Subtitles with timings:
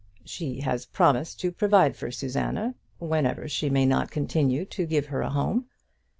[0.25, 5.21] "She has promised to provide for Susanna, whenever she may not continue to give her
[5.21, 5.67] a home."